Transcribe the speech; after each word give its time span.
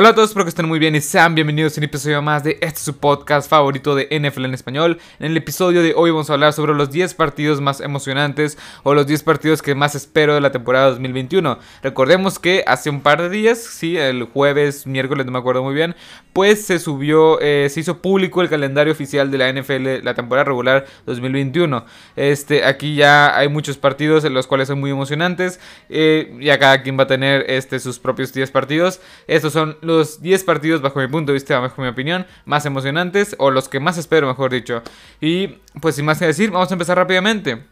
Hola 0.00 0.08
a 0.08 0.14
todos, 0.14 0.30
espero 0.30 0.46
que 0.46 0.48
estén 0.48 0.66
muy 0.66 0.78
bien 0.78 0.94
y 0.94 1.02
sean 1.02 1.34
bienvenidos 1.34 1.76
a 1.76 1.80
un 1.80 1.84
episodio 1.84 2.22
más 2.22 2.42
de 2.42 2.56
este 2.62 2.80
su 2.80 2.96
podcast 2.96 3.50
favorito 3.50 3.94
de 3.94 4.06
NFL 4.06 4.46
en 4.46 4.54
español. 4.54 4.98
En 5.18 5.26
el 5.26 5.36
episodio 5.36 5.82
de 5.82 5.92
hoy 5.94 6.10
vamos 6.10 6.30
a 6.30 6.32
hablar 6.32 6.54
sobre 6.54 6.72
los 6.72 6.90
10 6.90 7.12
partidos 7.12 7.60
más 7.60 7.82
emocionantes 7.82 8.56
o 8.82 8.94
los 8.94 9.06
10 9.06 9.22
partidos 9.24 9.60
que 9.60 9.74
más 9.74 9.94
espero 9.94 10.34
de 10.34 10.40
la 10.40 10.52
temporada 10.52 10.88
2021. 10.88 11.58
Recordemos 11.82 12.38
que 12.38 12.64
hace 12.66 12.88
un 12.88 13.02
par 13.02 13.20
de 13.20 13.28
días, 13.28 13.58
sí, 13.58 13.98
el 13.98 14.22
jueves, 14.24 14.86
miércoles, 14.86 15.26
no 15.26 15.32
me 15.32 15.38
acuerdo 15.38 15.62
muy 15.62 15.74
bien, 15.74 15.94
pues 16.32 16.64
se 16.64 16.78
subió, 16.78 17.38
eh, 17.42 17.68
se 17.68 17.80
hizo 17.80 18.00
público 18.00 18.40
el 18.40 18.48
calendario 18.48 18.94
oficial 18.94 19.30
de 19.30 19.36
la 19.36 19.52
NFL, 19.52 20.02
la 20.02 20.14
temporada 20.14 20.44
regular 20.44 20.86
2021. 21.04 21.84
Este, 22.16 22.64
aquí 22.64 22.94
ya 22.94 23.36
hay 23.36 23.48
muchos 23.48 23.76
partidos 23.76 24.24
en 24.24 24.32
los 24.32 24.46
cuales 24.46 24.68
son 24.68 24.80
muy 24.80 24.92
emocionantes. 24.92 25.60
Eh, 25.90 26.38
ya 26.40 26.58
cada 26.58 26.82
quien 26.82 26.98
va 26.98 27.02
a 27.02 27.06
tener 27.06 27.44
este, 27.50 27.78
sus 27.80 27.98
propios 27.98 28.32
10 28.32 28.50
partidos. 28.50 29.02
Estos 29.26 29.52
son 29.52 29.76
10 30.20 30.44
partidos, 30.44 30.82
bajo 30.82 31.00
mi 31.00 31.08
punto 31.08 31.32
de 31.32 31.34
vista, 31.34 31.58
bajo 31.58 31.82
mi 31.82 31.88
opinión, 31.88 32.26
más 32.44 32.66
emocionantes, 32.66 33.34
o 33.38 33.50
los 33.50 33.68
que 33.68 33.80
más 33.80 33.98
espero, 33.98 34.26
mejor 34.26 34.50
dicho. 34.50 34.82
Y 35.20 35.58
pues 35.80 35.96
sin 35.96 36.04
más 36.04 36.18
que 36.18 36.26
decir, 36.26 36.50
vamos 36.50 36.70
a 36.70 36.74
empezar 36.74 36.96
rápidamente. 36.96 37.64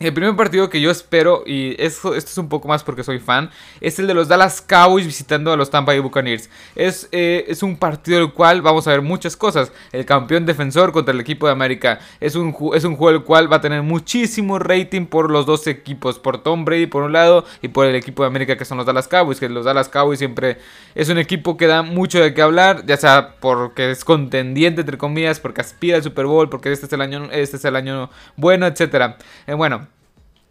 El 0.00 0.12
primer 0.12 0.36
partido 0.36 0.70
que 0.70 0.80
yo 0.80 0.92
espero, 0.92 1.42
y 1.44 1.74
esto, 1.82 2.14
esto, 2.14 2.30
es 2.30 2.38
un 2.38 2.48
poco 2.48 2.68
más 2.68 2.84
porque 2.84 3.02
soy 3.02 3.18
fan, 3.18 3.50
es 3.80 3.98
el 3.98 4.06
de 4.06 4.14
los 4.14 4.28
Dallas 4.28 4.60
Cowboys 4.60 5.04
visitando 5.04 5.52
a 5.52 5.56
los 5.56 5.70
Tampa 5.70 5.90
Bay 5.90 5.98
Buccaneers. 5.98 6.48
Es, 6.76 7.08
eh, 7.10 7.44
es 7.48 7.64
un 7.64 7.76
partido 7.76 8.20
del 8.20 8.32
cual 8.32 8.62
vamos 8.62 8.86
a 8.86 8.92
ver 8.92 9.02
muchas 9.02 9.36
cosas. 9.36 9.72
El 9.90 10.06
campeón 10.06 10.46
defensor 10.46 10.92
contra 10.92 11.12
el 11.12 11.20
equipo 11.20 11.46
de 11.46 11.52
América. 11.52 11.98
Es 12.20 12.36
un, 12.36 12.54
es 12.74 12.84
un 12.84 12.94
juego 12.94 13.18
el 13.18 13.24
cual 13.24 13.52
va 13.52 13.56
a 13.56 13.60
tener 13.60 13.82
muchísimo 13.82 14.60
rating 14.60 15.06
por 15.06 15.32
los 15.32 15.46
dos 15.46 15.66
equipos. 15.66 16.20
Por 16.20 16.44
Tom 16.44 16.64
Brady 16.64 16.86
por 16.86 17.02
un 17.02 17.12
lado 17.12 17.44
y 17.60 17.68
por 17.68 17.86
el 17.86 17.96
equipo 17.96 18.22
de 18.22 18.28
América 18.28 18.56
que 18.56 18.64
son 18.64 18.78
los 18.78 18.86
Dallas 18.86 19.08
Cowboys. 19.08 19.40
Que 19.40 19.48
los 19.48 19.64
Dallas 19.64 19.88
Cowboys 19.88 20.20
siempre 20.20 20.58
es 20.94 21.08
un 21.08 21.18
equipo 21.18 21.56
que 21.56 21.66
da 21.66 21.82
mucho 21.82 22.20
de 22.20 22.34
qué 22.34 22.42
hablar. 22.42 22.86
Ya 22.86 22.96
sea 22.96 23.34
porque 23.40 23.90
es 23.90 24.04
contendiente 24.04 24.82
entre 24.82 24.96
comillas, 24.96 25.40
porque 25.40 25.60
aspira 25.60 25.96
al 25.96 26.04
Super 26.04 26.26
Bowl, 26.26 26.48
porque 26.48 26.70
este 26.70 26.86
es 26.86 26.92
el 26.92 27.00
año, 27.00 27.28
este 27.32 27.56
es 27.56 27.64
el 27.64 27.74
año 27.74 28.10
bueno, 28.36 28.64
etc. 28.66 29.16
Eh, 29.48 29.54
bueno. 29.54 29.87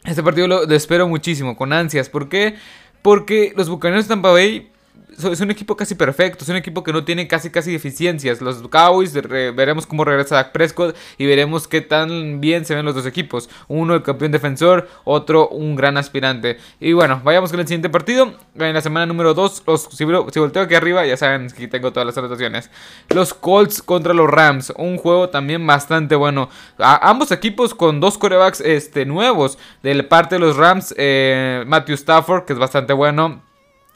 Este 0.07 0.23
partido 0.23 0.47
lo, 0.47 0.63
espero 0.71 1.07
muchísimo, 1.07 1.57
con 1.57 1.73
ansias. 1.73 2.09
¿Por 2.09 2.29
qué? 2.29 2.55
Porque 3.01 3.53
los 3.55 3.69
Bucaneros 3.69 4.05
de 4.05 4.09
Tampa 4.09 4.31
Bay 4.31 4.71
es 5.17 5.41
un 5.41 5.49
equipo 5.49 5.75
casi 5.75 5.95
perfecto, 5.95 6.43
es 6.43 6.49
un 6.49 6.57
equipo 6.57 6.83
que 6.83 6.93
no 6.93 7.03
tiene 7.03 7.27
casi 7.27 7.49
casi 7.49 7.71
deficiencias. 7.71 8.39
Los 8.39 8.57
Cowboys 8.67 9.13
veremos 9.13 9.87
cómo 9.87 10.05
regresa 10.05 10.35
Dak 10.35 10.51
Prescott 10.51 10.95
y 11.17 11.25
veremos 11.25 11.67
qué 11.67 11.81
tan 11.81 12.39
bien 12.39 12.65
se 12.65 12.75
ven 12.75 12.85
los 12.85 12.93
dos 12.93 13.05
equipos. 13.05 13.49
Uno 13.67 13.95
el 13.95 14.03
campeón 14.03 14.31
defensor, 14.31 14.87
otro 15.05 15.49
un 15.49 15.75
gran 15.75 15.97
aspirante. 15.97 16.57
Y 16.79 16.93
bueno, 16.93 17.21
vayamos 17.23 17.49
con 17.49 17.59
el 17.59 17.67
siguiente 17.67 17.89
partido. 17.89 18.33
En 18.55 18.73
la 18.73 18.81
semana 18.81 19.05
número 19.05 19.33
2, 19.33 19.63
si, 19.91 20.03
volteo 20.03 20.63
aquí 20.63 20.75
arriba, 20.75 21.05
ya 21.05 21.17
saben 21.17 21.49
que 21.49 21.67
tengo 21.67 21.91
todas 21.91 22.05
las 22.05 22.17
anotaciones. 22.17 22.69
Los 23.09 23.33
Colts 23.33 23.81
contra 23.81 24.13
los 24.13 24.29
Rams, 24.29 24.71
un 24.77 24.97
juego 24.97 25.29
también 25.29 25.65
bastante 25.65 26.15
bueno. 26.15 26.49
ambos 26.77 27.31
equipos 27.31 27.73
con 27.73 27.99
dos 27.99 28.17
corebacks 28.17 28.61
este, 28.61 29.05
nuevos. 29.05 29.57
De 29.81 30.03
parte 30.03 30.35
de 30.35 30.39
los 30.39 30.57
Rams, 30.57 30.93
eh, 30.97 31.63
Matthew 31.65 31.95
Stafford, 31.95 32.45
que 32.45 32.53
es 32.53 32.59
bastante 32.59 32.93
bueno 32.93 33.46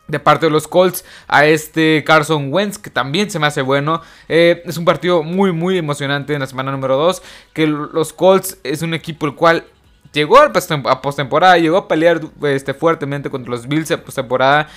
de 0.07 0.19
parte 0.19 0.47
de 0.47 0.51
los 0.51 0.67
Colts 0.67 1.05
a 1.27 1.45
este 1.45 2.03
Carson 2.05 2.53
Wentz, 2.53 2.77
que 2.77 2.89
también 2.89 3.29
se 3.31 3.39
me 3.39 3.47
hace 3.47 3.61
bueno. 3.61 4.01
Eh, 4.27 4.61
es 4.65 4.77
un 4.77 4.85
partido 4.85 5.23
muy, 5.23 5.51
muy 5.51 5.77
emocionante 5.77 6.33
en 6.33 6.41
la 6.41 6.47
semana 6.47 6.71
número 6.71 6.97
2. 6.97 7.21
Que 7.53 7.67
los 7.67 8.13
Colts 8.13 8.57
es 8.63 8.81
un 8.81 8.93
equipo 8.93 9.25
el 9.25 9.35
cual 9.35 9.65
llegó 10.13 10.37
a 10.39 11.01
postemporada, 11.01 11.57
llegó 11.57 11.77
a 11.77 11.87
pelear 11.87 12.21
este, 12.43 12.73
fuertemente 12.73 13.29
contra 13.29 13.51
los 13.51 13.67
Bills 13.67 13.91
a 13.91 14.03
postemporada 14.03 14.67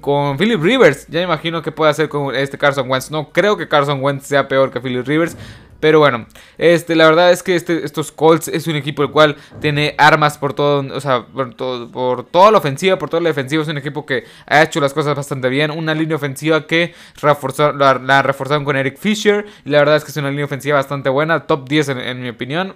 con 0.00 0.38
Philip 0.38 0.62
Rivers. 0.62 1.06
Ya 1.08 1.20
me 1.20 1.24
imagino 1.24 1.62
que 1.62 1.72
puede 1.72 1.90
hacer 1.90 2.08
con 2.08 2.34
este 2.34 2.58
Carson 2.58 2.88
Wentz. 2.88 3.10
No 3.10 3.30
creo 3.30 3.56
que 3.56 3.68
Carson 3.68 4.02
Wentz 4.02 4.26
sea 4.26 4.48
peor 4.48 4.70
que 4.70 4.80
Philip 4.80 5.06
Rivers. 5.06 5.36
Pero 5.84 5.98
bueno, 5.98 6.24
este, 6.56 6.96
la 6.96 7.04
verdad 7.04 7.30
es 7.30 7.42
que 7.42 7.54
este, 7.54 7.84
estos 7.84 8.10
Colts 8.10 8.48
es 8.48 8.66
un 8.66 8.74
equipo 8.74 9.02
el 9.02 9.10
cual 9.10 9.36
tiene 9.60 9.94
armas 9.98 10.38
por 10.38 10.54
todo, 10.54 10.82
o 10.96 10.98
sea, 10.98 11.26
por, 11.26 11.52
todo, 11.52 11.92
por 11.92 12.24
toda 12.24 12.50
la 12.50 12.56
ofensiva, 12.56 12.98
por 12.98 13.10
toda 13.10 13.20
la 13.20 13.28
defensiva. 13.28 13.62
Es 13.62 13.68
un 13.68 13.76
equipo 13.76 14.06
que 14.06 14.24
ha 14.46 14.62
hecho 14.62 14.80
las 14.80 14.94
cosas 14.94 15.14
bastante 15.14 15.50
bien. 15.50 15.70
Una 15.70 15.94
línea 15.94 16.16
ofensiva 16.16 16.66
que 16.66 16.94
la, 17.20 18.22
reforzaron 18.22 18.64
con 18.64 18.76
Eric 18.76 18.96
Fisher. 18.96 19.44
Y 19.66 19.68
la 19.68 19.80
verdad 19.80 19.96
es 19.96 20.04
que 20.04 20.10
es 20.10 20.16
una 20.16 20.30
línea 20.30 20.46
ofensiva 20.46 20.76
bastante 20.78 21.10
buena, 21.10 21.40
top 21.40 21.68
10 21.68 21.88
en 21.90 22.22
mi 22.22 22.30
opinión. 22.30 22.74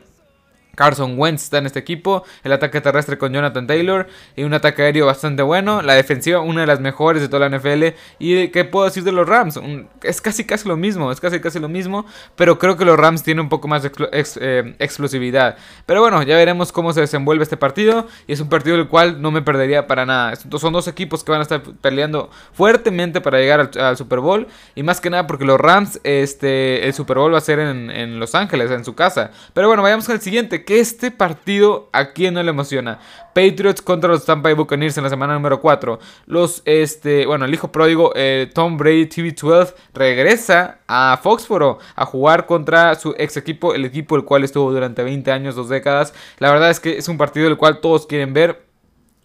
Carson 0.79 1.19
Wentz 1.19 1.43
está 1.43 1.59
en 1.59 1.67
este 1.67 1.81
equipo, 1.81 2.23
el 2.45 2.53
ataque 2.53 2.81
terrestre 2.81 3.19
con 3.19 3.33
Jonathan 3.33 3.67
Taylor 3.67 4.07
y 4.37 4.45
un 4.45 4.55
ataque 4.55 4.83
aéreo 4.83 5.07
bastante 5.07 5.43
bueno, 5.43 5.83
la 5.83 5.95
defensiva 5.95 6.39
una 6.39 6.61
de 6.61 6.69
las 6.69 6.79
mejores 6.79 7.21
de 7.21 7.29
toda 7.29 7.49
la 7.49 7.59
NFL 7.59 7.97
y 8.21 8.47
qué 8.49 8.65
puedo 8.65 8.85
decir 8.85 9.03
de 9.03 9.11
los 9.11 9.29
Rams, 9.29 9.59
es 10.05 10.21
casi 10.21 10.45
casi 10.45 10.69
lo 10.69 10.77
mismo, 10.77 11.11
es 11.11 11.21
casi 11.21 11.41
casi 11.41 11.59
lo 11.59 11.69
mismo, 11.69 12.07
pero 12.37 12.61
creo 12.61 12.77
que 12.77 12.85
los 12.85 12.97
Rams 12.97 13.25
tienen 13.25 13.41
un 13.41 13.49
poco 13.49 13.67
más 13.67 13.83
de 13.83 13.91
eh, 14.13 14.77
explosividad. 14.79 15.57
Pero 15.85 16.01
bueno, 16.01 16.23
ya 16.23 16.37
veremos 16.37 16.71
cómo 16.71 16.93
se 16.93 17.01
desenvuelve 17.01 17.43
este 17.43 17.57
partido 17.57 18.07
y 18.29 18.35
es 18.35 18.41
un 18.41 18.49
partido 18.49 18.77
del 18.77 18.87
cual 18.87 19.21
no 19.21 19.33
me 19.33 19.43
perdería 19.43 19.89
para 19.89 20.07
nada. 20.07 20.37
Son 20.37 20.73
dos 20.73 20.87
equipos 20.87 21.25
que 21.25 21.33
van 21.33 21.41
a 21.41 21.43
estar 21.43 21.61
peleando 21.81 22.31
fuertemente 22.53 23.21
para 23.21 23.39
llegar 23.39 23.69
al, 23.77 23.97
Super 23.97 24.21
Bowl 24.21 24.47
y 24.77 24.85
más 24.85 25.01
que 25.01 25.11
nada 25.11 25.27
porque 25.27 25.45
los 25.45 25.59
Rams, 25.59 25.99
este, 26.05 26.87
el 26.87 26.95
Super 26.95 27.19
Bowl 27.19 27.35
va 27.35 27.39
a 27.39 27.41
ser 27.41 27.59
en, 27.59 27.91
en 27.91 28.21
Los 28.21 28.37
Ángeles, 28.37 28.71
en 28.71 28.85
su 28.85 28.95
casa. 28.95 29.33
Pero 29.55 29.67
bueno, 29.67 29.83
vayamos 29.83 30.09
al 30.09 30.21
siguiente 30.21 30.65
que 30.69 30.81
este 30.81 31.11
partido 31.11 31.89
a 31.95 32.13
quién 32.13 32.35
no 32.35 32.43
le 32.43 32.51
emociona. 32.51 32.99
Patriots 33.35 33.81
contra 33.81 34.11
los 34.11 34.27
Tampa 34.27 34.51
Bay 34.51 34.55
Buccaneers 34.55 34.99
en 34.99 35.05
la 35.05 35.09
semana 35.09 35.33
número 35.33 35.63
4. 35.63 35.99
Los, 36.27 36.61
este, 36.67 37.25
bueno, 37.25 37.47
el 37.47 37.55
hijo 37.55 37.73
pródigo 37.73 38.13
eh, 38.15 38.51
Tom 38.53 38.77
Brady 38.77 39.07
TV12 39.07 39.73
regresa 39.95 40.81
a 40.87 41.19
Foxboro 41.23 41.79
a 41.97 42.05
jugar 42.05 42.45
contra 42.45 42.95
su 42.97 43.15
ex 43.17 43.39
equipo, 43.39 43.73
el 43.73 43.87
equipo 43.87 44.15
el 44.15 44.27
cual 44.27 44.45
estuvo 44.45 44.71
durante 44.71 45.03
20 45.03 45.33
años, 45.33 45.57
dos 45.57 45.71
décadas. 45.71 46.13
La 46.37 46.53
verdad 46.53 46.69
es 46.69 46.81
que 46.81 46.99
es 46.99 47.09
un 47.09 47.17
partido 47.17 47.49
el 47.49 47.57
cual 47.57 47.81
todos 47.81 48.07
quieren 48.07 48.35
ver. 48.35 48.67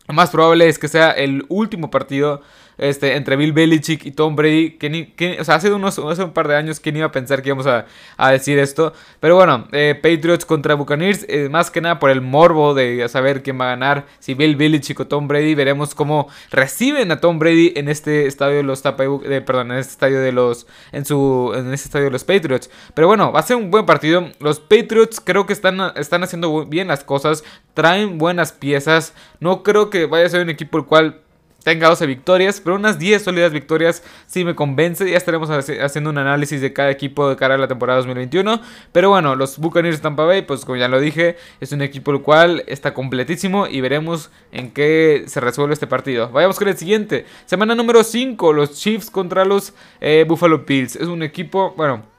Lo 0.08 0.14
más 0.14 0.30
probable 0.30 0.70
es 0.70 0.80
que 0.80 0.88
sea 0.88 1.12
el 1.12 1.46
último 1.50 1.92
partido 1.92 2.40
este, 2.78 3.16
entre 3.16 3.36
Bill 3.36 3.54
Belichick 3.54 4.06
y 4.06 4.12
Tom 4.12 4.36
Brady. 4.36 4.72
Que, 4.72 5.38
o 5.40 5.44
sea, 5.44 5.56
hace, 5.56 5.72
unos, 5.72 6.00
hace 6.00 6.24
un 6.24 6.32
par 6.32 6.48
de 6.48 6.56
años, 6.56 6.80
¿quién 6.80 6.98
iba 6.98 7.08
a 7.08 7.12
pensar 7.12 7.42
que 7.42 7.50
íbamos 7.50 7.68
a, 7.68 7.86
decir 8.32 8.60
esto? 8.60 8.94
Pero 9.20 9.36
bueno, 9.36 9.68
eh, 9.72 9.96
Patriots 9.96 10.46
contra 10.46 10.76
Buccaneers, 10.76 11.26
eh, 11.28 11.50
más 11.50 11.72
que 11.72 11.82
nada 11.82 12.00
por 12.00 12.10
el 12.10 12.22
morbo 12.22 12.74
de 12.74 13.08
saber 13.10 13.44
quién 13.44 13.60
va 13.60 13.66
a 13.66 13.70
ganar, 13.70 14.06
si 14.20 14.34
Bill 14.34 14.56
Belichick 14.56 15.00
o 15.00 15.08
Tom 15.08 15.28
Brady. 15.28 15.56
Veremos 15.56 15.96
cómo 15.96 16.28
reciben 16.52 17.12
a 17.12 17.20
Tom 17.20 17.40
Brady 17.40 17.74
en 17.76 17.90
este 17.90 18.28
estadio 18.28 18.58
de 18.58 18.64
los 18.64 18.82
perdón, 18.82 19.72
en 19.72 19.78
este 19.78 19.92
estadio 19.94 20.20
de 20.20 20.32
los, 20.32 20.68
en 20.92 21.06
su, 21.06 21.52
en 21.56 21.74
este 21.74 21.88
estadio 21.88 22.06
de 22.06 22.12
los 22.12 22.24
Patriots. 22.24 22.70
Pero 22.94 23.08
bueno, 23.08 23.32
va 23.32 23.40
a 23.40 23.44
ser 23.44 23.58
un 23.58 23.72
buen 23.72 23.86
partido. 23.86 24.30
Los 24.40 24.60
Patriots 24.60 25.22
creo 25.24 25.46
que 25.46 25.54
están, 25.54 25.80
están 25.96 26.24
haciendo 26.24 26.66
bien 26.66 26.88
las 26.88 27.04
cosas, 27.04 27.44
traen 27.74 28.18
buenas 28.18 28.52
piezas. 28.52 29.14
No 29.40 29.64
creo 29.64 29.90
que 29.90 30.06
vaya 30.06 30.26
a 30.26 30.30
ser 30.30 30.42
un 30.42 30.50
equipo 30.50 30.78
el 30.78 30.86
cual 30.86 31.23
tenga 31.64 31.88
12 31.90 32.06
victorias, 32.06 32.62
pero 32.62 32.76
unas 32.76 33.00
10 33.00 33.24
sólidas 33.24 33.52
victorias 33.52 34.04
sí 34.28 34.44
me 34.46 34.56
convence. 34.56 35.10
Ya 35.10 35.18
estaremos 35.18 35.50
haciendo 35.50 36.10
un 36.10 36.18
análisis 36.18 36.62
de 36.62 36.74
cada 36.74 36.92
equipo 36.92 37.30
de 37.30 37.36
cara 37.36 37.56
a 37.56 37.58
la 37.58 37.68
temporada 37.68 37.98
2021. 37.98 38.62
Pero 38.92 39.10
bueno, 39.10 39.36
los 39.36 39.58
Buccaneers 39.58 39.98
de 39.98 40.04
Tampa 40.04 40.26
Bay, 40.26 40.44
pues 40.44 40.66
como 40.66 40.76
ya 40.76 40.88
lo 40.88 41.00
dije, 41.00 41.38
es 41.60 41.72
un 41.72 41.82
equipo 41.82 42.12
el 42.12 42.22
cual 42.22 42.64
está 42.68 42.94
completísimo 42.94 43.68
y 43.68 43.82
veremos 43.82 44.30
en 44.52 44.72
qué 44.72 45.24
se 45.28 45.40
resuelve 45.40 45.74
este 45.74 45.88
partido. 45.88 46.30
Vayamos 46.30 46.60
con 46.60 46.68
el 46.68 46.78
siguiente. 46.78 47.26
Semana 47.46 47.76
número 47.76 48.04
5, 48.04 48.54
los 48.54 48.74
Chiefs 48.74 49.10
contra 49.10 49.46
los 49.46 49.74
eh, 50.02 50.26
Buffalo 50.28 50.60
Bills. 50.60 50.96
Es 50.96 51.08
un 51.08 51.24
equipo, 51.24 51.74
bueno 51.76 52.13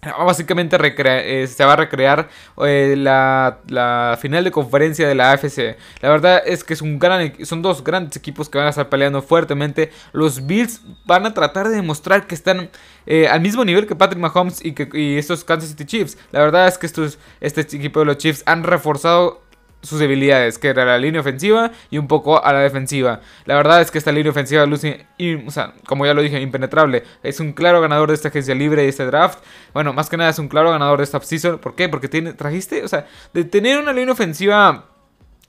Básicamente 0.00 0.76
eh, 0.80 1.46
se 1.48 1.64
va 1.64 1.72
a 1.72 1.76
recrear 1.76 2.28
eh, 2.64 2.94
la, 2.96 4.16
final 4.20 4.44
de 4.44 4.52
conferencia 4.52 5.08
de 5.08 5.16
la 5.16 5.32
AFC. 5.32 5.76
La 6.00 6.08
verdad 6.08 6.40
es 6.46 6.62
que 6.62 6.72
es 6.72 6.82
un 6.82 7.00
gran, 7.00 7.32
son 7.44 7.62
dos 7.62 7.82
grandes 7.82 8.16
equipos 8.16 8.48
que 8.48 8.58
van 8.58 8.68
a 8.68 8.70
estar 8.70 8.88
peleando 8.88 9.22
fuertemente. 9.22 9.90
Los 10.12 10.46
Bills 10.46 10.82
van 11.04 11.26
a 11.26 11.34
tratar 11.34 11.68
de 11.68 11.74
demostrar 11.74 12.28
que 12.28 12.36
están 12.36 12.70
eh, 13.06 13.26
al 13.26 13.40
mismo 13.40 13.64
nivel 13.64 13.88
que 13.88 13.96
Patrick 13.96 14.20
Mahomes 14.20 14.64
y, 14.64 14.72
que, 14.72 15.18
estos 15.18 15.42
Kansas 15.42 15.70
City 15.70 15.84
Chiefs. 15.84 16.16
La 16.30 16.40
verdad 16.40 16.68
es 16.68 16.78
que 16.78 16.86
estos, 16.86 17.18
este 17.40 17.62
equipo 17.62 17.98
de 17.98 18.06
los 18.06 18.18
Chiefs 18.18 18.44
han 18.46 18.62
reforzado 18.62 19.47
sus 19.82 20.00
debilidades, 20.00 20.58
que 20.58 20.68
era 20.68 20.84
la 20.84 20.98
línea 20.98 21.20
ofensiva 21.20 21.70
y 21.90 21.98
un 21.98 22.08
poco 22.08 22.44
a 22.44 22.52
la 22.52 22.60
defensiva. 22.60 23.20
La 23.44 23.54
verdad 23.56 23.80
es 23.80 23.90
que 23.90 23.98
esta 23.98 24.12
línea 24.12 24.30
ofensiva 24.30 24.66
luce, 24.66 25.06
o 25.46 25.50
sea, 25.50 25.74
como 25.86 26.04
ya 26.04 26.14
lo 26.14 26.22
dije, 26.22 26.40
impenetrable. 26.40 27.04
Es 27.22 27.40
un 27.40 27.52
claro 27.52 27.80
ganador 27.80 28.08
de 28.08 28.14
esta 28.14 28.28
agencia 28.28 28.54
libre 28.54 28.84
y 28.84 28.88
este 28.88 29.04
draft. 29.04 29.38
Bueno, 29.72 29.92
más 29.92 30.08
que 30.08 30.16
nada 30.16 30.30
es 30.30 30.38
un 30.38 30.48
claro 30.48 30.70
ganador 30.70 30.98
de 30.98 31.04
esta 31.04 31.20
season. 31.20 31.58
¿Por 31.58 31.74
qué? 31.74 31.88
Porque 31.88 32.08
tiene, 32.08 32.32
trajiste, 32.32 32.82
o 32.84 32.88
sea, 32.88 33.06
de 33.32 33.44
tener 33.44 33.78
una 33.78 33.92
línea 33.92 34.12
ofensiva 34.12 34.86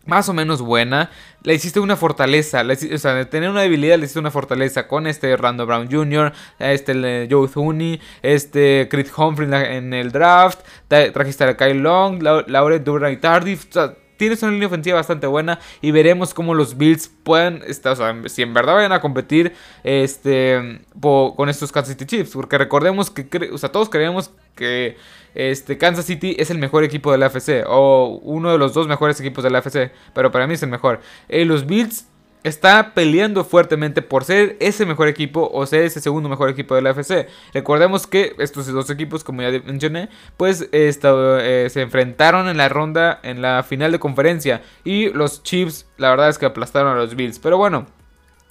más 0.05 0.27
o 0.27 0.33
menos 0.33 0.61
buena, 0.61 1.11
le 1.43 1.53
hiciste 1.53 1.79
una 1.79 1.95
fortaleza, 1.95 2.63
o 2.63 2.97
sea, 2.97 3.13
de 3.13 3.25
tener 3.25 3.49
una 3.49 3.61
debilidad 3.61 3.97
le 3.97 4.05
hiciste 4.05 4.19
una 4.19 4.31
fortaleza 4.31 4.87
con 4.87 5.05
este 5.05 5.35
Randall 5.37 5.67
Brown 5.67 5.91
Jr., 5.91 6.33
este 6.57 7.27
Joe 7.29 7.47
Thuney, 7.47 8.01
este 8.23 8.87
Chris 8.89 9.11
Humphrey 9.15 9.49
en 9.75 9.93
el 9.93 10.11
draft, 10.11 10.61
trajiste 10.87 11.43
a 11.43 11.55
Kyle 11.55 11.79
Long, 11.79 12.21
Laure 12.21 12.79
Durant 12.79 13.21
Tardif, 13.21 13.67
o 13.69 13.71
sea, 13.71 13.93
tienes 14.19 14.43
una 14.43 14.51
línea 14.51 14.67
ofensiva 14.67 14.97
bastante 14.97 15.25
buena 15.25 15.59
y 15.81 15.91
veremos 15.91 16.33
cómo 16.33 16.53
los 16.53 16.77
Bills 16.77 17.09
o 17.25 17.95
sea, 17.95 18.21
si 18.25 18.41
en 18.41 18.53
verdad 18.53 18.75
vayan 18.75 18.91
a 18.91 18.99
competir 18.99 19.53
este, 19.83 20.81
con 20.99 21.47
estos 21.47 21.71
Kansas 21.71 21.93
City 21.93 22.05
Chiefs. 22.05 22.31
Porque 22.33 22.57
recordemos 22.57 23.09
que, 23.09 23.49
o 23.51 23.57
sea, 23.57 23.71
todos 23.71 23.89
creemos 23.89 24.31
que 24.55 24.97
este, 25.35 25.77
Kansas 25.77 26.05
City 26.05 26.35
es 26.37 26.49
el 26.49 26.57
mejor 26.57 26.83
equipo 26.83 27.11
de 27.11 27.17
la 27.17 27.27
FC 27.27 27.63
o 27.65 28.19
uno 28.23 28.51
de 28.51 28.57
los 28.57 28.73
dos 28.73 28.87
mejores 28.87 29.19
equipos 29.19 29.43
de 29.43 29.51
la 29.51 29.59
FC, 29.59 29.91
pero 30.13 30.31
para 30.31 30.47
mí 30.47 30.55
es 30.55 30.63
el 30.63 30.69
mejor. 30.69 30.99
Eh, 31.29 31.45
los 31.45 31.65
Bills 31.65 32.07
está 32.43 32.93
peleando 32.93 33.43
fuertemente 33.43 34.01
por 34.01 34.23
ser 34.23 34.57
ese 34.59 34.85
mejor 34.85 35.07
equipo 35.07 35.49
o 35.53 35.65
ser 35.65 35.83
ese 35.83 35.99
segundo 35.99 36.29
mejor 36.29 36.49
equipo 36.49 36.75
de 36.75 36.81
la 36.81 36.91
FC. 36.91 37.27
Recordemos 37.53 38.07
que 38.07 38.35
estos 38.39 38.67
dos 38.67 38.89
equipos, 38.89 39.23
como 39.23 39.41
ya 39.41 39.51
mencioné, 39.65 40.09
pues 40.37 40.67
eh, 40.71 41.67
se 41.69 41.81
enfrentaron 41.81 42.47
en 42.47 42.57
la 42.57 42.69
ronda, 42.69 43.19
en 43.23 43.41
la 43.41 43.63
final 43.63 43.91
de 43.91 43.99
conferencia 43.99 44.61
y 44.83 45.09
los 45.09 45.43
Chiefs, 45.43 45.87
la 45.97 46.09
verdad 46.09 46.29
es 46.29 46.37
que 46.37 46.45
aplastaron 46.45 46.93
a 46.93 46.99
los 46.99 47.15
Bills. 47.15 47.39
Pero 47.39 47.57
bueno. 47.57 47.98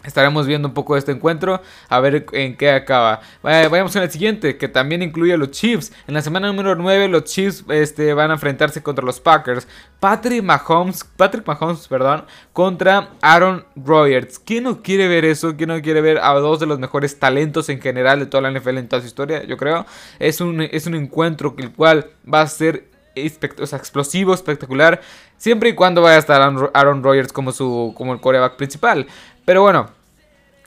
Estaremos 0.09 0.47
viendo 0.47 0.69
un 0.69 0.73
poco 0.73 0.97
este 0.97 1.13
encuentro, 1.13 1.61
a 1.91 2.01
ver 2.01 2.25
en 2.33 2.57
qué 2.57 2.71
acaba. 2.71 3.21
Vayamos 3.43 3.93
con 3.93 4.03
el 4.03 4.11
siguiente, 4.11 4.57
que 4.57 4.67
también 4.67 5.03
incluye 5.03 5.35
a 5.35 5.37
los 5.37 5.51
Chiefs. 5.51 5.93
En 6.07 6.15
la 6.15 6.23
semana 6.23 6.47
número 6.47 6.75
9, 6.75 7.09
los 7.09 7.25
Chiefs 7.25 7.63
este, 7.69 8.15
van 8.15 8.31
a 8.31 8.35
enfrentarse 8.35 8.83
contra 8.83 9.05
los 9.05 9.21
Packers. 9.21 9.69
Patrick 10.01 10.43
Mahomes, 10.43 11.05
Patrick 11.05 11.47
Mahomes, 11.47 11.87
perdón, 11.89 12.25
contra 12.55 13.11
Aaron 13.21 13.67
Rodgers. 13.77 14.39
¿Quién 14.39 14.65
no 14.65 14.83
quiere 14.83 15.09
ver 15.09 15.27
eso? 15.27 15.57
¿Quién 15.57 15.69
no 15.69 15.83
quiere 15.83 16.01
ver 16.01 16.19
a 16.19 16.33
dos 16.35 16.59
de 16.59 16.65
los 16.67 16.79
mejores 16.79 17.19
talentos 17.19 17.69
en 17.69 17.83
general 17.83 18.19
de 18.19 18.27
toda 18.27 18.51
la 18.51 18.59
NFL 18.59 18.79
en 18.79 18.89
toda 18.89 19.03
su 19.03 19.09
historia? 19.09 19.45
Yo 19.45 19.59
creo. 19.59 19.85
Es 20.19 20.41
un, 20.41 20.63
es 20.63 20.87
un 20.87 20.95
encuentro 20.95 21.55
el 21.59 21.71
cual 21.71 22.07
va 22.33 22.41
a 22.41 22.47
ser 22.47 22.89
explosivo, 23.15 24.33
espectacular, 24.33 25.01
siempre 25.37 25.71
y 25.71 25.75
cuando 25.75 26.03
vaya 26.03 26.17
a 26.17 26.21
estar 26.21 26.41
Aaron, 26.41 27.03
Rodgers 27.03 27.33
como, 27.33 27.53
su, 27.53 27.93
como 27.97 28.15
el 28.15 28.21
coreback 28.21 28.57
principal. 28.57 29.07
Pero 29.45 29.63
bueno, 29.63 29.91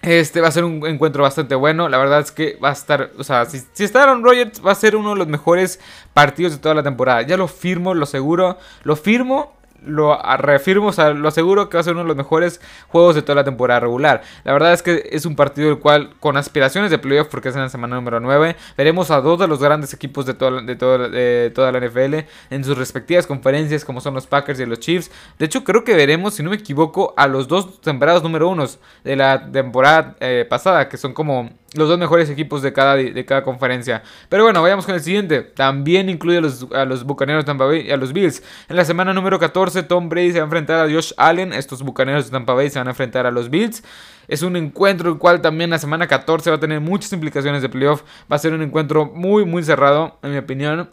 este 0.01 0.41
va 0.41 0.47
a 0.47 0.51
ser 0.51 0.63
un 0.63 0.85
encuentro 0.85 1.23
bastante 1.23 1.55
bueno. 1.55 1.89
La 1.89 1.97
verdad 1.97 2.19
es 2.21 2.31
que 2.31 2.57
va 2.63 2.69
a 2.69 2.73
estar, 2.73 3.11
o 3.17 3.23
sea, 3.23 3.45
si, 3.45 3.63
está 3.83 4.03
Aaron 4.03 4.23
Rodgers, 4.23 4.65
va 4.65 4.71
a 4.71 4.75
ser 4.75 4.95
uno 4.95 5.11
de 5.11 5.17
los 5.17 5.27
mejores 5.27 5.79
partidos 6.13 6.53
de 6.53 6.59
toda 6.59 6.75
la 6.75 6.83
temporada. 6.83 7.21
Ya 7.21 7.37
lo 7.37 7.47
firmo, 7.47 7.93
lo 7.93 8.05
seguro, 8.05 8.57
lo 8.83 8.95
firmo 8.95 9.60
lo 9.85 10.19
reafirmo, 10.37 10.87
o 10.87 10.93
sea, 10.93 11.11
lo 11.11 11.27
aseguro 11.27 11.69
que 11.69 11.77
va 11.77 11.81
a 11.81 11.83
ser 11.83 11.93
uno 11.93 12.03
de 12.03 12.07
los 12.07 12.17
mejores 12.17 12.61
juegos 12.87 13.15
de 13.15 13.21
toda 13.21 13.35
la 13.35 13.43
temporada 13.43 13.79
regular. 13.79 14.21
La 14.43 14.53
verdad 14.53 14.73
es 14.73 14.81
que 14.81 15.09
es 15.11 15.25
un 15.25 15.35
partido 15.35 15.69
el 15.69 15.79
cual, 15.79 16.13
con 16.19 16.37
aspiraciones 16.37 16.91
de 16.91 16.97
playoff, 16.97 17.27
porque 17.27 17.49
es 17.49 17.55
en 17.55 17.61
la 17.61 17.69
semana 17.69 17.95
número 17.95 18.19
9, 18.19 18.55
veremos 18.77 19.11
a 19.11 19.21
dos 19.21 19.39
de 19.39 19.47
los 19.47 19.59
grandes 19.59 19.93
equipos 19.93 20.25
de 20.25 20.33
toda, 20.33 20.61
de 20.61 20.75
de 20.75 21.51
toda 21.53 21.71
la 21.71 21.79
NFL 21.79 22.27
en 22.49 22.63
sus 22.63 22.77
respectivas 22.77 23.27
conferencias, 23.27 23.85
como 23.85 24.01
son 24.01 24.13
los 24.13 24.27
Packers 24.27 24.59
y 24.59 24.65
los 24.65 24.79
Chiefs. 24.79 25.11
De 25.37 25.45
hecho, 25.45 25.63
creo 25.63 25.83
que 25.83 25.95
veremos, 25.95 26.35
si 26.35 26.43
no 26.43 26.49
me 26.49 26.55
equivoco, 26.55 27.13
a 27.17 27.27
los 27.27 27.47
dos 27.47 27.81
temporadas 27.81 28.23
número 28.23 28.49
1 28.49 28.65
de 29.03 29.15
la 29.15 29.51
temporada 29.51 30.15
eh, 30.19 30.45
pasada, 30.49 30.89
que 30.89 30.97
son 30.97 31.13
como 31.13 31.49
los 31.73 31.87
dos 31.87 31.97
mejores 31.97 32.29
equipos 32.29 32.61
de 32.61 32.73
cada, 32.73 32.95
de 32.95 33.25
cada 33.25 33.43
conferencia. 33.43 34.03
Pero 34.27 34.43
bueno, 34.43 34.61
vayamos 34.61 34.85
con 34.85 34.95
el 34.95 35.01
siguiente. 35.01 35.41
También 35.41 36.09
incluye 36.09 36.39
a 36.39 36.41
los, 36.41 36.67
a 36.73 36.85
los 36.85 37.05
Bucaneros 37.05 37.43
de 37.43 37.47
Tampa 37.47 37.65
Bay 37.65 37.87
y 37.87 37.91
a 37.91 37.97
los 37.97 38.11
Bills. 38.11 38.43
En 38.67 38.75
la 38.75 38.83
semana 38.83 39.13
número 39.13 39.39
14, 39.39 39.83
Tom 39.83 40.09
Brady 40.09 40.33
se 40.33 40.39
va 40.39 40.43
a 40.43 40.45
enfrentar 40.45 40.85
a 40.85 40.91
Josh 40.91 41.13
Allen. 41.15 41.53
Estos 41.53 41.81
Bucaneros 41.81 42.25
de 42.25 42.31
Tampa 42.31 42.53
Bay 42.53 42.69
se 42.69 42.79
van 42.79 42.87
a 42.87 42.91
enfrentar 42.91 43.25
a 43.25 43.31
los 43.31 43.49
Bills. 43.49 43.83
Es 44.27 44.41
un 44.43 44.55
encuentro 44.55 45.09
el 45.09 45.17
cual 45.17 45.41
también 45.41 45.69
la 45.69 45.79
semana 45.79 46.07
14 46.07 46.49
va 46.49 46.57
a 46.57 46.59
tener 46.59 46.81
muchas 46.81 47.13
implicaciones 47.13 47.61
de 47.61 47.69
playoff. 47.69 48.03
Va 48.31 48.35
a 48.35 48.39
ser 48.39 48.53
un 48.53 48.61
encuentro 48.61 49.05
muy, 49.05 49.45
muy 49.45 49.63
cerrado, 49.63 50.19
en 50.23 50.31
mi 50.31 50.37
opinión. 50.37 50.89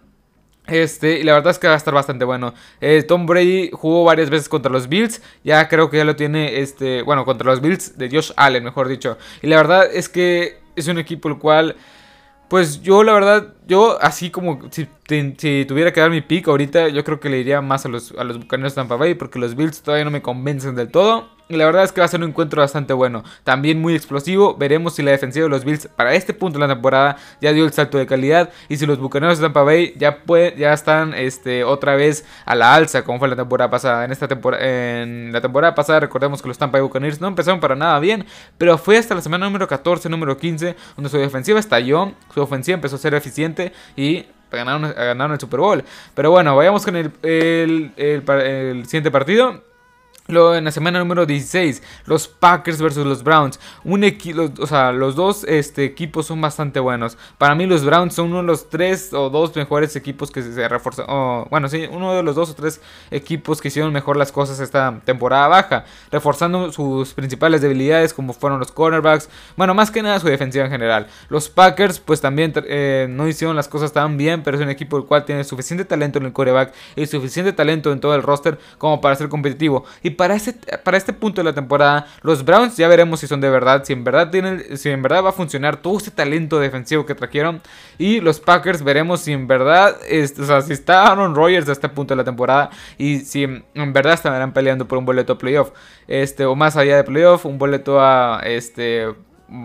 Este, 0.69 1.19
y 1.19 1.23
la 1.23 1.33
verdad 1.33 1.51
es 1.51 1.59
que 1.59 1.67
va 1.67 1.75
a 1.75 1.77
estar 1.77 1.95
bastante 1.95 2.25
bueno. 2.25 2.55
Eh, 2.81 3.03
Tom 3.03 3.27
Brady 3.27 3.71
jugó 3.73 4.05
varias 4.05 4.31
veces 4.31 4.49
contra 4.49 4.71
los 4.71 4.89
Bills. 4.89 5.23
Ya 5.43 5.67
creo 5.69 5.91
que 5.91 5.97
ya 5.97 6.05
lo 6.05 6.15
tiene, 6.15 6.61
este, 6.61 7.03
bueno, 7.03 7.25
contra 7.25 7.51
los 7.51 7.61
Bills 7.61 7.97
de 7.97 8.11
Josh 8.11 8.33
Allen, 8.37 8.65
mejor 8.65 8.87
dicho. 8.87 9.19
Y 9.43 9.47
la 9.47 9.57
verdad 9.57 9.89
es 9.93 10.09
que 10.09 10.61
es 10.81 10.89
un 10.89 10.99
equipo 10.99 11.29
el 11.29 11.39
cual, 11.39 11.77
pues 12.49 12.81
yo 12.83 13.03
la 13.05 13.13
verdad, 13.13 13.55
yo 13.67 13.99
así 14.01 14.31
como 14.31 14.61
si, 14.71 14.87
tuviera 15.65 15.93
que 15.93 16.01
dar 16.01 16.11
mi 16.11 16.21
pick 16.21 16.49
ahorita, 16.49 16.89
yo 16.89 17.05
creo 17.05 17.21
que 17.21 17.29
le 17.29 17.39
iría 17.39 17.61
más 17.61 17.87
a 17.87 17.89
los, 17.89 18.13
a 18.19 18.25
los 18.25 18.39
Bucaneros 18.39 18.75
de 18.75 18.81
Tampa 18.81 18.97
Bay 18.97 19.15
porque 19.15 19.39
los 19.39 19.55
Bills 19.55 19.83
todavía 19.83 20.05
no 20.05 20.11
me 20.11 20.23
convencen 20.23 20.75
del 20.75 20.91
todo. 20.91 21.38
La 21.49 21.65
verdad 21.65 21.85
es 21.85 21.93
que 21.93 22.01
va 22.03 22.05
a 22.05 22.09
ser 22.09 22.21
un 22.21 22.29
encuentro 22.29 22.61
bastante 22.61 22.93
bueno. 22.93 23.25
También 23.43 23.81
muy 23.81 23.95
explosivo. 23.95 24.55
Veremos 24.57 24.95
si 24.95 25.03
la 25.03 25.13
defensiva 25.13 25.45
de 25.45 25.49
los 25.49 25.65
Bills 25.65 25.89
para 25.89 26.13
este 26.15 26.35
punto 26.35 26.59
de 26.59 26.67
la 26.67 26.75
temporada 26.75 27.17
ya 27.41 27.55
dio 27.55 27.65
el 27.65 27.73
salto 27.73 27.97
de 27.97 28.07
calidad. 28.07 28.51
Y 28.69 28.77
si 28.77 28.85
los 28.85 28.99
Bucaneros 28.99 29.39
de 29.39 29.45
Tampa 29.45 29.63
Bay 29.63 29.95
ya, 29.97 30.19
ya 30.59 30.75
están 30.75 31.15
este, 31.15 31.65
otra 31.65 31.95
vez 31.95 32.27
a 32.45 32.55
la 32.55 32.75
alza, 32.75 33.03
como 33.03 33.19
fue 33.19 33.29
la 33.29 33.37
temporada 33.37 33.71
pasada. 33.71 34.05
En, 34.05 34.13
esta 34.13 34.29
temporada, 34.29 34.63
en 34.63 35.33
la 35.33 35.41
temporada 35.41 35.75
pasada 35.75 36.01
recordemos 36.01 36.43
que 36.43 36.49
los 36.49 36.59
Tampa 36.59 36.79
Bay 36.79 36.83
Buccaneers 36.83 37.19
no 37.19 37.29
empezaron 37.29 37.61
para 37.61 37.75
nada 37.75 37.99
bien. 37.99 38.27
Pero 38.59 38.77
fue 38.77 38.99
hasta 38.99 39.15
la 39.15 39.23
semana 39.23 39.47
número 39.47 39.67
14, 39.67 40.11
número 40.11 40.37
15, 40.37 40.77
donde 40.97 41.09
su 41.09 41.17
defensiva 41.17 41.59
estalló. 41.59 42.13
Su 42.35 42.43
ofensiva 42.43 42.75
empezó 42.75 42.97
a 42.97 42.99
ser 42.99 43.15
eficiente 43.15 43.73
y 43.97 44.27
ganaron, 44.53 44.83
ganaron 44.83 45.33
el 45.33 45.41
Super 45.41 45.61
Bowl. 45.61 45.83
Pero 46.15 46.31
bueno, 46.31 46.55
vayamos 46.55 46.85
con 46.85 46.95
el, 46.95 47.11
el 47.23 48.85
siguiente 48.85 49.11
partido. 49.11 49.68
Luego 50.31 50.55
en 50.55 50.65
la 50.65 50.73
semana 50.73 50.99
número 50.99 51.25
16, 51.25 51.83
los 52.05 52.29
Packers 52.29 52.83
versus 52.83 53.07
los 53.07 53.25
Browns. 53.25 53.59
Un 53.83 54.05
o 54.61 54.67
sea, 54.67 54.93
los 54.93 55.17
dos 55.17 55.43
este, 55.45 55.87
equipos 55.87 56.27
son 56.27 56.39
bastante 56.39 56.81
buenos. 56.81 57.17
Para 57.39 57.55
mí 57.55 57.65
los 57.65 57.83
Browns 57.83 58.13
son 58.13 58.27
uno 58.27 58.43
de 58.43 58.43
los 58.43 58.69
tres 58.69 59.15
o 59.15 59.31
dos 59.31 59.57
mejores 59.57 59.97
equipos 59.97 60.31
que 60.31 60.43
se 60.43 60.69
reforzaron. 60.69 61.49
bueno, 61.49 61.71
sí, 61.71 61.89
uno 61.91 62.13
de 62.13 62.23
los 62.23 62.35
dos 62.35 62.51
o 62.51 62.55
tres 62.55 62.83
equipos 63.11 63.63
que 63.63 63.69
hicieron 63.69 63.91
mejor 63.91 64.19
las 64.19 64.31
cosas 64.31 64.61
esta 64.61 65.01
temporada 65.03 65.49
baja. 65.49 65.87
Reforzando 66.13 66.73
sus 66.73 67.15
principales 67.15 67.63
debilidades 67.63 68.13
como 68.13 68.35
fueron 68.35 68.59
los 68.59 68.71
cornerbacks. 68.71 69.31
Bueno, 69.57 69.73
más 69.73 69.91
que 69.91 70.03
nada 70.03 70.21
su 70.21 70.27
defensiva 70.27 70.67
en 70.67 70.71
general. 70.71 71.07
Los 71.31 71.49
Packers 71.49 72.01
pues 72.01 72.21
también 72.21 72.53
eh, 72.67 73.07
no 73.09 73.27
hicieron 73.29 73.57
las 73.57 73.69
cosas 73.69 73.95
tan 73.95 74.19
bien, 74.19 74.43
pero 74.43 74.59
es 74.59 74.63
un 74.63 74.69
equipo 74.69 74.99
el 74.99 75.05
cual 75.05 75.25
tiene 75.25 75.43
suficiente 75.43 75.87
talento 75.87 76.19
en 76.19 76.27
el 76.27 76.35
coreback 76.35 76.75
y 76.97 77.07
suficiente 77.07 77.55
talento 77.55 77.93
en 77.93 78.01
todo 78.01 78.15
el 78.15 78.23
roster 78.23 78.59
como 78.77 79.01
para 79.01 79.17
ser 79.17 79.31
competitivo. 79.31 79.87
Y 80.03 80.18
para 80.19 80.35
este, 80.35 80.53
para 80.79 80.97
este 80.97 81.13
punto 81.13 81.41
de 81.41 81.45
la 81.45 81.55
temporada, 81.55 82.09
los 82.23 82.45
Browns 82.45 82.77
ya 82.77 82.89
veremos 82.89 83.21
si 83.21 83.29
son 83.29 83.41
de 83.41 83.49
verdad, 83.49 83.85
si 83.85 83.93
en 83.93 84.03
verdad 84.03 84.31
tienen, 84.31 84.77
si 84.77 84.91
en 84.91 85.01
verdad 85.01 85.25
va 85.25 85.29
a 85.29 85.33
funcionar 85.33 85.77
todo 85.77 85.97
ese 85.97 86.11
talento 86.11 86.59
defensivo 86.59 87.07
que 87.07 87.15
trajeron. 87.15 87.63
Y 87.99 88.21
los 88.21 88.41
Packers 88.41 88.83
veremos 88.83 89.21
si 89.21 89.33
en 89.33 89.47
verdad, 89.47 89.97
o 89.97 90.45
sea, 90.45 90.61
si 90.61 90.73
está 90.73 91.07
Aaron 91.07 91.37
Rodgers 91.37 91.69
a 91.69 91.73
este 91.73 91.89
punto 91.89 92.15
de 92.15 92.17
la 92.17 92.25
temporada 92.25 92.71
y 92.99 93.21
si 93.21 93.45
en 93.45 93.93
verdad 93.93 94.15
estarán 94.15 94.53
peleando 94.53 94.89
por 94.89 94.99
un 94.99 95.07
boleto 95.07 95.35
a 95.35 95.39
playoff, 95.39 95.71
este, 96.09 96.45
o 96.47 96.57
más 96.57 96.77
allá 96.77 96.97
de 96.97 97.05
playoff, 97.05 97.47
un 97.47 97.57
boleto 97.57 98.01
a 98.01 98.41
este 98.45 99.07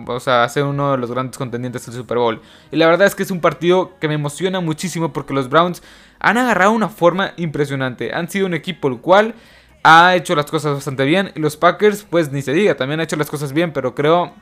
o 0.06 0.20
sea, 0.20 0.48
ser 0.48 0.64
uno 0.64 0.92
de 0.92 0.98
los 0.98 1.10
grandes 1.10 1.36
contendientes 1.36 1.84
del 1.84 1.94
Super 1.94 2.18
Bowl. 2.18 2.40
Y 2.70 2.76
la 2.76 2.86
verdad 2.86 3.06
es 3.06 3.14
que 3.14 3.22
es 3.22 3.30
un 3.30 3.40
partido 3.40 3.98
que 4.00 4.08
me 4.08 4.14
emociona 4.14 4.60
muchísimo 4.60 5.12
porque 5.12 5.34
los 5.34 5.50
Browns 5.50 5.82
han 6.20 6.38
agarrado 6.38 6.72
una 6.72 6.88
forma 6.88 7.32
impresionante. 7.36 8.14
Han 8.14 8.30
sido 8.30 8.46
un 8.46 8.54
equipo 8.54 8.88
el 8.88 9.00
cual 9.00 9.34
ha 9.84 10.16
hecho 10.16 10.34
las 10.34 10.46
cosas 10.46 10.74
bastante 10.74 11.04
bien. 11.04 11.30
Y 11.36 11.40
los 11.40 11.56
Packers, 11.56 12.04
pues 12.08 12.32
ni 12.32 12.42
se 12.42 12.52
diga, 12.52 12.74
también 12.74 12.98
ha 12.98 13.04
hecho 13.04 13.16
las 13.16 13.30
cosas 13.30 13.52
bien, 13.52 13.72
pero 13.72 13.94
creo 13.94 14.32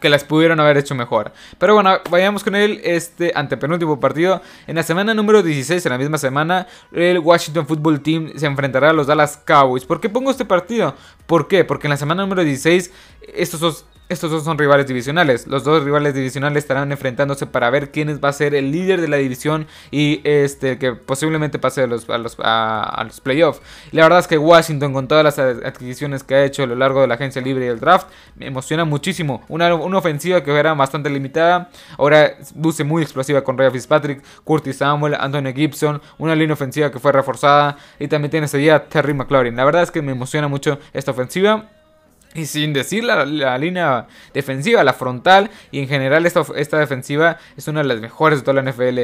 que 0.00 0.08
las 0.08 0.24
pudieron 0.24 0.58
haber 0.58 0.78
hecho 0.78 0.94
mejor. 0.94 1.32
Pero 1.58 1.74
bueno, 1.74 1.98
vayamos 2.10 2.42
con 2.42 2.56
el 2.56 2.80
este 2.82 3.32
antepenúltimo 3.34 4.00
partido. 4.00 4.40
En 4.66 4.76
la 4.76 4.82
semana 4.82 5.12
número 5.14 5.42
16, 5.42 5.84
en 5.84 5.92
la 5.92 5.98
misma 5.98 6.18
semana, 6.18 6.66
el 6.90 7.18
Washington 7.18 7.66
Football 7.66 8.00
Team 8.00 8.32
se 8.34 8.46
enfrentará 8.46 8.90
a 8.90 8.92
los 8.94 9.06
Dallas 9.06 9.36
Cowboys. 9.44 9.84
¿Por 9.84 10.00
qué 10.00 10.08
pongo 10.08 10.30
este 10.30 10.46
partido? 10.46 10.94
¿Por 11.26 11.46
qué? 11.46 11.64
Porque 11.64 11.86
en 11.86 11.90
la 11.90 11.96
semana 11.98 12.22
número 12.22 12.42
16, 12.42 12.90
estos 13.34 13.60
dos 13.60 13.86
estos 14.10 14.32
dos 14.32 14.42
son 14.42 14.58
rivales 14.58 14.88
divisionales. 14.88 15.46
Los 15.46 15.62
dos 15.62 15.84
rivales 15.84 16.14
divisionales 16.14 16.64
estarán 16.64 16.90
enfrentándose 16.90 17.46
para 17.46 17.70
ver 17.70 17.92
quién 17.92 18.20
va 18.22 18.30
a 18.30 18.32
ser 18.32 18.56
el 18.56 18.72
líder 18.72 19.00
de 19.00 19.06
la 19.06 19.18
división 19.18 19.68
y 19.92 20.20
este 20.24 20.78
que 20.78 20.94
posiblemente 20.94 21.60
pase 21.60 21.84
a 21.84 21.86
los, 21.86 22.10
a 22.10 22.18
los, 22.18 22.36
a, 22.40 23.06
playoffs. 23.22 23.62
La 23.92 24.02
verdad 24.02 24.18
es 24.18 24.26
que 24.26 24.36
Washington, 24.36 24.92
con 24.92 25.06
todas 25.06 25.22
las 25.22 25.38
adquisiciones 25.38 26.24
que 26.24 26.34
ha 26.34 26.44
hecho 26.44 26.64
a 26.64 26.66
lo 26.66 26.74
largo 26.74 27.00
de 27.02 27.06
la 27.06 27.14
agencia 27.14 27.40
libre 27.40 27.66
y 27.66 27.68
el 27.68 27.78
draft, 27.78 28.08
me 28.34 28.48
emociona 28.48 28.84
muchísimo. 28.84 29.44
Una, 29.48 29.72
una 29.74 29.98
ofensiva 29.98 30.42
que 30.42 30.58
era 30.58 30.74
bastante 30.74 31.08
limitada, 31.08 31.70
ahora 31.96 32.32
luce 32.60 32.82
muy 32.82 33.02
explosiva 33.02 33.44
con 33.44 33.56
Ray 33.56 33.70
Fitzpatrick, 33.70 34.24
Curtis 34.42 34.78
Samuel, 34.78 35.14
Anthony 35.14 35.52
Gibson, 35.54 36.02
una 36.18 36.34
línea 36.34 36.54
ofensiva 36.54 36.90
que 36.90 36.98
fue 36.98 37.12
reforzada 37.12 37.76
y 38.00 38.08
también 38.08 38.32
tiene 38.32 38.46
ese 38.46 38.58
día 38.58 38.88
Terry 38.88 39.14
McLaurin. 39.14 39.54
La 39.54 39.64
verdad 39.64 39.84
es 39.84 39.92
que 39.92 40.02
me 40.02 40.10
emociona 40.10 40.48
mucho 40.48 40.80
esta 40.92 41.12
ofensiva. 41.12 41.70
Y 42.32 42.46
sin 42.46 42.72
decir 42.72 43.02
la, 43.02 43.24
línea 43.58 44.06
defensiva, 44.32 44.84
la 44.84 44.92
frontal 44.92 45.50
y 45.72 45.80
en 45.80 45.88
general 45.88 46.24
esta, 46.26 46.44
esta, 46.54 46.78
defensiva 46.78 47.38
es 47.56 47.66
una 47.66 47.82
de 47.82 47.88
las 47.88 48.00
mejores 48.00 48.38
de 48.38 48.44
toda 48.44 48.62
la 48.62 48.70
NFL. 48.70 49.00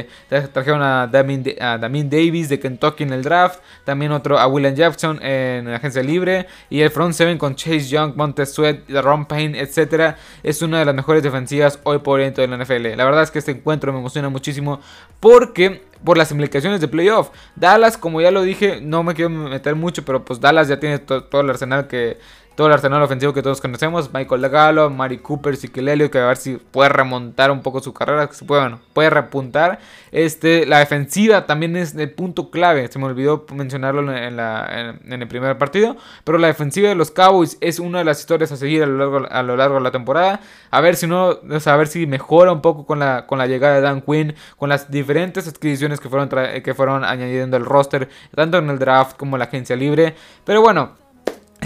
Trajeron 0.53 0.81
a 0.81 1.07
Damien, 1.07 1.43
a 1.59 1.77
Davis 1.77 2.47
de 2.47 2.57
Kentucky 2.57 3.03
en 3.03 3.11
el 3.11 3.23
draft, 3.23 3.59
también 3.83 4.13
otro 4.13 4.39
a 4.39 4.47
William 4.47 4.75
Jackson 4.75 5.21
en 5.21 5.67
agencia 5.67 6.01
libre 6.01 6.47
y 6.69 6.79
el 6.79 6.89
front 6.89 7.13
seven 7.13 7.37
con 7.37 7.55
Chase 7.55 7.89
Young, 7.89 8.15
Montez 8.15 8.53
Sweat, 8.53 8.89
Ron 8.89 9.25
Payne, 9.25 9.59
etc. 9.59 10.15
Es 10.41 10.61
una 10.61 10.79
de 10.79 10.85
las 10.85 10.95
mejores 10.95 11.21
defensivas 11.21 11.81
hoy 11.83 11.97
por 11.97 12.21
hoy 12.21 12.27
en 12.27 12.33
toda 12.33 12.47
la 12.47 12.63
NFL. 12.63 12.95
La 12.95 13.03
verdad 13.03 13.23
es 13.23 13.31
que 13.31 13.39
este 13.39 13.51
encuentro 13.51 13.91
me 13.91 13.99
emociona 13.99 14.29
muchísimo 14.29 14.79
porque 15.19 15.83
por 16.03 16.17
las 16.17 16.31
implicaciones 16.31 16.79
de 16.79 16.87
playoff. 16.87 17.31
Dallas, 17.57 17.97
como 17.97 18.21
ya 18.21 18.31
lo 18.31 18.43
dije, 18.43 18.79
no 18.81 19.03
me 19.03 19.13
quiero 19.13 19.29
meter 19.29 19.75
mucho, 19.75 20.05
pero 20.05 20.23
pues 20.23 20.39
Dallas 20.39 20.69
ya 20.69 20.79
tiene 20.79 20.99
todo 20.99 21.41
el 21.41 21.49
arsenal 21.49 21.87
que 21.87 22.17
todo 22.57 22.65
el 22.65 22.73
arsenal 22.73 23.03
ofensivo 23.03 23.33
que 23.33 23.43
todos 23.43 23.61
conocemos, 23.61 24.11
Michael 24.11 24.41
Legalo, 24.41 24.89
Mari 24.89 25.19
Cooper, 25.19 25.55
Siquelelio, 25.55 26.09
que 26.09 26.17
a 26.17 26.25
ver 26.25 26.37
si 26.37 26.55
puede 26.55 26.89
remontar 26.89 27.51
un 27.51 27.61
poco 27.61 27.81
su 27.81 27.93
carrera, 27.93 28.27
se 28.31 28.45
puede, 28.45 28.61
bueno, 28.61 28.79
puede 28.93 29.11
repuntar. 29.11 29.77
Este, 30.11 30.65
la 30.65 30.79
defensiva 30.79 31.45
también 31.45 31.75
es 31.75 31.93
el 31.93 32.09
punto 32.09 32.49
clave, 32.49 32.87
se 32.87 32.97
me 32.97 33.05
olvidó 33.05 33.45
mencionarlo 33.53 34.11
en, 34.11 34.39
el 34.39 35.27
primer 35.27 35.59
partido, 35.59 35.97
pero 36.23 36.39
la 36.39 36.47
defensiva 36.47 36.89
de 36.89 36.95
los 36.95 37.11
Cowboys 37.11 37.59
es 37.61 37.77
una 37.77 37.99
de 37.99 38.05
las 38.05 38.21
historias 38.21 38.51
a 38.51 38.57
seguir 38.57 38.81
a 38.81 38.87
lo 38.87 38.97
largo, 38.97 39.27
a 39.29 39.43
lo 39.43 39.55
largo 39.55 39.75
de 39.75 39.81
la 39.81 39.91
temporada, 39.91 40.39
a 40.71 40.81
ver 40.81 40.95
si 40.95 41.05
no, 41.05 41.37
a 41.63 41.75
ver 41.75 41.87
si 41.87 42.07
mejora 42.07 42.51
un 42.53 42.63
poco 42.63 42.87
con 42.87 42.97
la, 42.97 43.27
con 43.27 43.37
la 43.37 43.45
llegada 43.45 43.75
de 43.75 43.81
Dan 43.81 44.01
Quinn, 44.01 44.33
con 44.57 44.69
las 44.69 44.89
diferentes 44.89 45.47
adquisiciones 45.47 45.99
que 45.99 46.09
fueron, 46.09 46.27
que 46.27 46.73
fueron 46.73 47.05
añadiendo 47.05 47.55
el 47.55 47.65
roster, 47.65 48.09
tanto 48.33 48.57
en 48.57 48.67
el 48.71 48.79
draft 48.79 49.15
como 49.15 49.35
en 49.35 49.39
la 49.41 49.45
agencia 49.45 49.75
libre, 49.75 50.15
pero 50.43 50.61
bueno, 50.61 51.05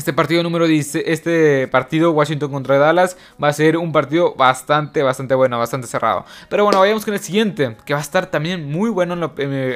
este 0.01 0.13
partido 0.13 0.41
número 0.41 0.65
10, 0.65 0.95
este 0.95 1.67
partido 1.67 2.11
Washington 2.11 2.51
contra 2.51 2.79
Dallas 2.79 3.17
va 3.41 3.49
a 3.49 3.53
ser 3.53 3.77
un 3.77 3.91
partido 3.91 4.33
bastante, 4.33 5.03
bastante 5.03 5.35
bueno, 5.35 5.59
bastante 5.59 5.85
cerrado. 5.85 6.25
Pero 6.49 6.63
bueno, 6.63 6.79
vayamos 6.79 7.05
con 7.05 7.13
el 7.13 7.19
siguiente, 7.19 7.77
que 7.85 7.93
va 7.93 7.99
a 7.99 8.01
estar 8.01 8.25
también 8.25 8.67
muy 8.71 8.89
bueno 8.89 9.13
en 9.13 9.19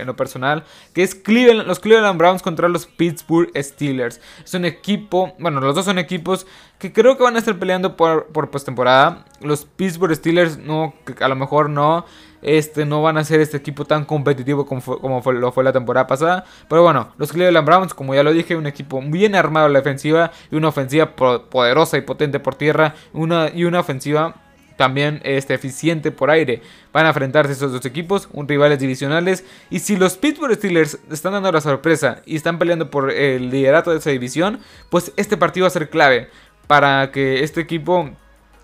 lo, 0.07 0.15
personal, 0.15 0.63
que 0.93 1.03
es 1.03 1.13
Cleveland, 1.13 1.67
los 1.67 1.79
Cleveland 1.79 2.17
Browns 2.17 2.41
contra 2.41 2.67
los 2.67 2.87
Pittsburgh 2.87 3.51
Steelers. 3.55 4.19
Es 4.43 4.55
un 4.55 4.65
equipo, 4.65 5.35
bueno, 5.37 5.61
los 5.61 5.75
dos 5.75 5.85
son 5.85 5.99
equipos 5.99 6.47
que 6.79 6.91
creo 6.91 7.17
que 7.17 7.23
van 7.23 7.35
a 7.35 7.39
estar 7.39 7.57
peleando 7.59 7.95
por, 7.95 8.25
por 8.27 8.49
postemporada. 8.49 9.25
Los 9.41 9.65
Pittsburgh 9.65 10.15
Steelers 10.15 10.57
no, 10.57 10.95
a 11.21 11.27
lo 11.27 11.35
mejor 11.35 11.69
no 11.69 12.05
este, 12.45 12.85
no 12.85 13.01
van 13.01 13.17
a 13.17 13.23
ser 13.23 13.39
este 13.39 13.57
equipo 13.57 13.85
tan 13.85 14.05
competitivo 14.05 14.67
como, 14.67 14.81
como 14.81 15.31
lo 15.31 15.51
fue 15.51 15.63
la 15.63 15.73
temporada 15.73 16.05
pasada. 16.05 16.45
Pero 16.69 16.83
bueno, 16.83 17.09
los 17.17 17.33
Cleveland 17.33 17.65
Browns, 17.65 17.93
como 17.95 18.13
ya 18.13 18.21
lo 18.21 18.31
dije, 18.31 18.55
un 18.55 18.67
equipo 18.67 19.01
bien 19.01 19.33
armado 19.33 19.65
en 19.65 19.73
la 19.73 19.79
defensiva 19.79 20.31
y 20.51 20.55
una 20.55 20.67
ofensiva 20.67 21.15
poderosa 21.15 21.97
y 21.97 22.01
potente 22.01 22.39
por 22.39 22.53
tierra 22.53 22.93
una, 23.13 23.49
y 23.53 23.63
una 23.63 23.79
ofensiva 23.79 24.35
también 24.77 25.21
este, 25.23 25.55
eficiente 25.55 26.11
por 26.11 26.29
aire. 26.29 26.61
Van 26.93 27.05
a 27.05 27.09
enfrentarse 27.09 27.53
esos 27.53 27.71
dos 27.71 27.83
equipos, 27.83 28.29
un 28.31 28.47
rivales 28.47 28.77
divisionales. 28.77 29.43
Y 29.71 29.79
si 29.79 29.95
los 29.95 30.15
Pittsburgh 30.15 30.53
Steelers 30.53 30.99
están 31.11 31.33
dando 31.33 31.51
la 31.51 31.61
sorpresa 31.61 32.21
y 32.27 32.35
están 32.35 32.59
peleando 32.59 32.91
por 32.91 33.09
el 33.09 33.49
liderato 33.49 33.89
de 33.89 33.97
esa 33.97 34.11
división, 34.11 34.59
pues 34.91 35.11
este 35.17 35.35
partido 35.35 35.63
va 35.63 35.69
a 35.69 35.71
ser 35.71 35.89
clave 35.89 36.29
para 36.67 37.11
que 37.11 37.43
este 37.43 37.61
equipo 37.61 38.11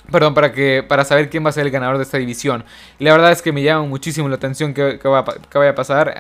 Perdón, 0.10 0.34
para, 0.34 0.52
que, 0.52 0.84
para 0.88 1.06
saber 1.06 1.30
quién 1.30 1.46
va 1.46 1.50
a 1.50 1.54
ser 1.54 1.66
el 1.66 1.72
ganador 1.72 1.98
de 1.98 2.04
esta 2.04 2.18
división. 2.18 2.66
Y 3.00 3.06
la 3.06 3.12
verdad 3.12 3.32
es 3.32 3.42
que 3.42 3.52
me 3.52 3.62
llama 3.62 3.86
muchísimo 3.86 4.28
la 4.30 4.36
atención 4.36 4.74
que, 4.74 5.00
que, 5.00 5.08
vaya 5.08 5.72
a 5.72 5.76
pasar 5.76 6.14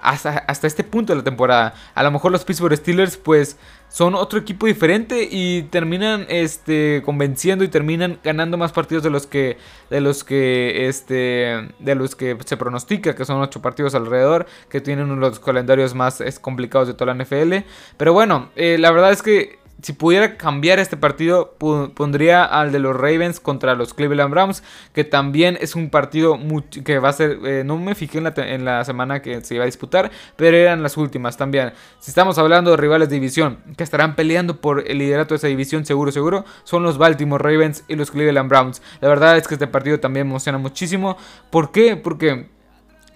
hasta, 0.00 0.66
este 0.66 0.84
punto 0.84 1.12
de 1.12 1.18
la 1.18 1.24
temporada. 1.24 1.74
A 1.94 2.02
lo 2.02 2.10
mejor 2.10 2.32
los 2.32 2.44
Pittsburgh 2.44 2.76
Steelers 2.76 3.16
pues 3.16 3.56
son 3.88 4.14
otro 4.14 4.38
equipo 4.38 4.66
diferente 4.66 5.28
y 5.30 5.64
terminan 5.64 6.26
este, 6.28 7.02
convenciendo 7.04 7.62
y 7.62 7.68
terminan 7.68 8.18
ganando 8.24 8.56
más 8.56 8.72
partidos 8.72 9.02
de 9.02 9.10
los 9.10 9.26
que, 9.26 9.58
de 9.90 10.00
los 10.00 10.24
que, 10.24 10.88
este, 10.88 11.68
de 11.78 11.94
los 11.94 12.16
que 12.16 12.36
se 12.44 12.56
pronostica, 12.56 13.14
que 13.14 13.24
son 13.24 13.40
ocho 13.40 13.62
partidos 13.62 13.94
alrededor, 13.94 14.46
que 14.68 14.80
tienen 14.80 15.10
uno 15.10 15.26
de 15.26 15.30
los 15.30 15.40
calendarios 15.40 15.94
más 15.94 16.22
complicados 16.40 16.88
de 16.88 16.94
toda 16.94 17.14
la 17.14 17.22
NFL. 17.22 17.66
Pero 17.96 18.12
bueno, 18.12 18.50
eh, 18.56 18.78
la 18.78 18.90
verdad 18.90 19.12
es 19.12 19.22
que 19.22 19.61
si 19.82 19.92
pudiera 19.92 20.36
cambiar 20.36 20.78
este 20.78 20.96
partido, 20.96 21.56
pondría 21.58 22.44
al 22.44 22.70
de 22.70 22.78
los 22.78 22.94
Ravens 22.94 23.40
contra 23.40 23.74
los 23.74 23.94
Cleveland 23.94 24.30
Browns, 24.30 24.62
que 24.94 25.02
también 25.02 25.58
es 25.60 25.74
un 25.74 25.90
partido 25.90 26.38
que 26.84 27.00
va 27.00 27.08
a 27.08 27.12
ser, 27.12 27.38
eh, 27.44 27.64
no 27.64 27.76
me 27.78 27.96
fijé 27.96 28.18
en 28.18 28.64
la, 28.64 28.84
semana 28.84 29.22
que 29.22 29.40
se 29.42 29.56
iba 29.56 29.64
a 29.64 29.66
disputar, 29.66 30.10
pero 30.36 30.56
eran 30.56 30.82
las 30.82 30.96
últimas 30.96 31.36
también. 31.36 31.72
Si 31.98 32.10
estamos 32.10 32.38
hablando 32.38 32.70
de 32.70 32.76
rivales 32.76 33.08
de 33.08 33.16
división 33.16 33.58
que 33.76 33.82
estarán 33.82 34.14
peleando 34.14 34.60
por 34.60 34.88
el 34.88 34.98
liderato 34.98 35.34
de 35.34 35.38
esa 35.38 35.48
división, 35.48 35.84
seguro, 35.84 36.12
seguro, 36.12 36.44
son 36.62 36.84
los 36.84 36.96
Baltimore 36.96 37.42
Ravens 37.42 37.84
y 37.88 37.96
los 37.96 38.12
Cleveland 38.12 38.48
Browns. 38.48 38.82
La 39.00 39.08
verdad 39.08 39.36
es 39.36 39.48
que 39.48 39.54
este 39.54 39.66
partido 39.66 39.98
también 39.98 40.28
emociona 40.28 40.58
muchísimo. 40.58 41.16
¿Por 41.50 41.72
qué? 41.72 41.96
Porque 41.96 42.46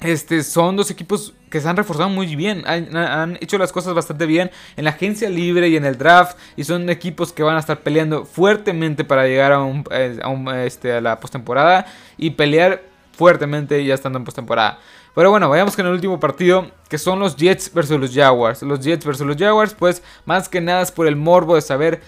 este, 0.01 0.43
son 0.43 0.77
dos 0.77 0.91
equipos 0.91 1.33
que 1.51 1.61
se 1.61 1.69
han 1.69 1.77
reforzado 1.77 2.09
muy 2.09 2.37
bien, 2.37 2.65
han, 2.67 3.39
hecho 3.41 3.57
las 3.57 3.73
cosas 3.73 3.95
bastante 3.95 4.27
bien 4.27 4.51
en 4.77 4.85
la 4.85 4.91
agencia 4.91 5.31
libre 5.31 5.69
y 5.69 5.77
en 5.77 5.85
el 5.85 5.97
draft 5.97 6.37
y 6.57 6.65
son 6.65 6.91
equipos 6.91 7.33
que 7.33 7.43
van 7.43 7.57
a 7.57 7.61
estar 7.61 7.81
peleando 7.81 8.25
fuertemente 8.25 9.05
para 9.05 9.27
llegar 9.27 9.53
a, 9.53 9.61
un, 9.61 9.85
eh, 9.91 10.67
este, 10.67 10.93
a 10.93 11.01
la 11.01 11.19
postemporada 11.19 11.87
y 12.19 12.31
pelear 12.31 12.83
fuertemente 13.13 13.83
ya 13.85 13.95
estando 13.95 14.19
en 14.19 14.25
postemporada. 14.25 14.79
Pero 15.15 15.31
bueno, 15.31 15.49
vayamos 15.49 15.75
con 15.75 15.87
el 15.87 15.93
último 15.93 16.21
partido, 16.21 16.71
que 16.91 16.99
son 16.99 17.19
los 17.19 17.37
Jets 17.37 17.73
versus 17.73 17.99
los 17.99 18.15
Jaguars. 18.15 18.63
Los 18.63 18.81
Jets 18.81 19.03
versus 19.03 19.27
los 19.27 19.39
Jaguars, 19.39 19.73
pues 19.73 20.03
más 20.27 20.47
que 20.47 20.61
nada 20.61 20.83
es 20.83 20.93
por 20.93 21.07
el 21.07 21.17
morbo 21.17 21.55
de 21.55 21.63
saber 21.63 22.03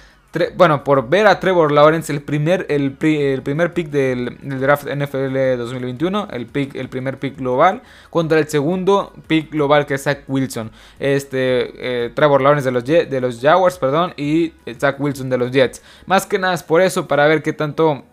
bueno, 0.56 0.84
por 0.84 1.08
ver 1.08 1.26
a 1.26 1.40
Trevor 1.40 1.72
Lawrence, 1.72 2.12
el 2.12 2.20
primer, 2.20 2.66
el, 2.68 2.92
primer 2.92 3.72
pick 3.72 3.88
del, 3.88 4.36
draft 4.42 4.84
NFL 4.84 5.56
2021, 5.56 6.28
el, 6.32 6.46
pick, 6.46 6.74
el 6.74 6.88
primer 6.88 7.18
pick 7.18 7.38
global, 7.38 7.82
contra 8.10 8.38
el 8.38 8.46
segundo 8.46 9.12
pick 9.26 9.50
global 9.50 9.86
que 9.86 9.94
es 9.94 10.02
Zach 10.02 10.24
Wilson. 10.28 10.70
Este, 10.98 12.06
eh, 12.06 12.10
Trevor 12.10 12.42
Lawrence 12.42 12.66
de 12.66 12.72
los, 12.72 12.84
de 12.84 13.20
los 13.20 13.40
Jaguars, 13.40 13.78
perdón, 13.78 14.12
y 14.16 14.52
Zach 14.78 15.00
Wilson 15.00 15.30
de 15.30 15.38
los 15.38 15.50
Jets. 15.50 15.82
Más 16.06 16.26
que 16.26 16.38
nada 16.38 16.54
es 16.54 16.62
por 16.62 16.82
eso, 16.82 17.08
para 17.08 17.26
ver 17.26 17.42
qué 17.42 17.54
tanto, 17.54 18.04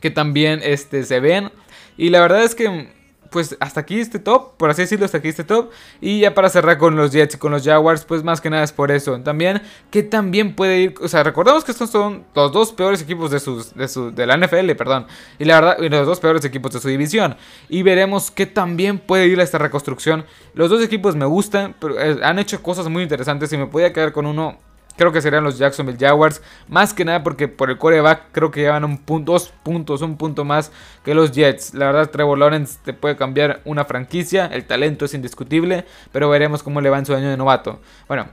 que 0.00 0.10
también 0.10 0.60
este, 0.62 1.02
se 1.02 1.18
ven. 1.18 1.50
Y 1.96 2.10
la 2.10 2.20
verdad 2.20 2.44
es 2.44 2.54
que 2.54 2.99
pues 3.30 3.56
hasta 3.60 3.80
aquí 3.80 4.00
este 4.00 4.18
top, 4.18 4.56
por 4.56 4.70
así 4.70 4.82
decirlo, 4.82 5.04
hasta 5.04 5.18
aquí 5.18 5.28
este 5.28 5.44
top. 5.44 5.70
Y 6.00 6.20
ya 6.20 6.34
para 6.34 6.48
cerrar 6.48 6.78
con 6.78 6.96
los 6.96 7.12
Jets 7.12 7.36
y 7.36 7.38
con 7.38 7.52
los 7.52 7.64
Jaguars, 7.64 8.04
pues 8.04 8.22
más 8.22 8.40
que 8.40 8.50
nada 8.50 8.62
es 8.62 8.72
por 8.72 8.90
eso. 8.90 9.18
También, 9.20 9.62
que 9.90 10.02
también 10.02 10.54
puede 10.54 10.80
ir, 10.80 10.94
o 11.00 11.08
sea, 11.08 11.22
recordamos 11.22 11.64
que 11.64 11.72
estos 11.72 11.90
son 11.90 12.24
los 12.34 12.52
dos 12.52 12.72
peores 12.72 13.00
equipos 13.02 13.30
de, 13.30 13.40
sus, 13.40 13.74
de, 13.74 13.88
su, 13.88 14.10
de 14.10 14.26
la 14.26 14.36
NFL, 14.36 14.72
perdón. 14.72 15.06
Y 15.38 15.44
la 15.44 15.60
verdad, 15.60 15.78
los 15.78 16.06
dos 16.06 16.20
peores 16.20 16.44
equipos 16.44 16.72
de 16.72 16.80
su 16.80 16.88
división. 16.88 17.36
Y 17.68 17.82
veremos 17.82 18.30
que 18.30 18.46
también 18.46 18.98
puede 18.98 19.26
ir 19.26 19.40
a 19.40 19.42
esta 19.42 19.58
reconstrucción. 19.58 20.24
Los 20.54 20.70
dos 20.70 20.82
equipos 20.82 21.16
me 21.16 21.26
gustan, 21.26 21.74
pero 21.80 22.00
eh, 22.00 22.18
han 22.22 22.38
hecho 22.38 22.62
cosas 22.62 22.88
muy 22.88 23.02
interesantes 23.02 23.52
y 23.52 23.56
me 23.56 23.66
podía 23.66 23.92
quedar 23.92 24.12
con 24.12 24.26
uno 24.26 24.58
creo 24.96 25.12
que 25.12 25.20
serían 25.20 25.44
los 25.44 25.58
Jacksonville 25.58 25.98
Jaguars. 25.98 26.42
Más 26.68 26.94
que 26.94 27.04
nada 27.04 27.22
porque 27.22 27.48
por 27.48 27.70
el 27.70 27.78
coreback 27.78 28.32
creo 28.32 28.50
que 28.50 28.60
llevan 28.60 28.84
un 28.84 28.98
punto, 28.98 29.32
dos 29.32 29.52
puntos, 29.62 30.02
un 30.02 30.16
punto 30.16 30.44
más 30.44 30.72
que 31.04 31.14
los 31.14 31.32
Jets. 31.32 31.74
La 31.74 31.86
verdad, 31.86 32.10
Trevor 32.10 32.38
Lawrence 32.38 32.78
te 32.84 32.92
puede 32.92 33.16
cambiar 33.16 33.60
una 33.64 33.84
franquicia. 33.84 34.46
El 34.46 34.64
talento 34.64 35.04
es 35.04 35.14
indiscutible, 35.14 35.84
pero 36.12 36.28
veremos 36.28 36.62
cómo 36.62 36.80
le 36.80 36.90
va 36.90 36.98
en 36.98 37.06
su 37.06 37.14
año 37.14 37.30
de 37.30 37.36
novato. 37.36 37.80
Bueno, 38.08 38.28